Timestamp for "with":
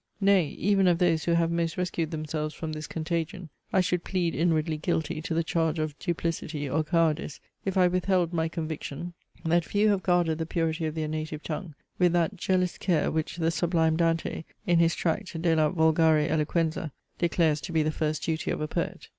11.99-12.13